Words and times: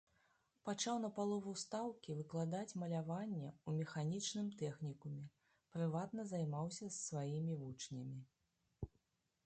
Пачаў 0.67 0.95
на 1.01 1.09
палову 1.17 1.51
стаўкі 1.63 2.15
выкладаць 2.21 2.77
маляванне 2.83 3.45
ў 3.49 3.69
механічным 3.83 4.47
тэхнікуме, 4.61 5.23
прыватна 5.75 6.25
займаўся 6.33 6.85
з 6.89 6.95
сваімі 7.09 7.53
вучнямі. 7.65 8.19